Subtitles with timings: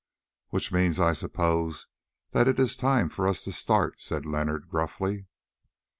[0.49, 1.85] "Which means, I suppose,
[2.31, 5.27] that it is time for us to start," said Leonard gruffly.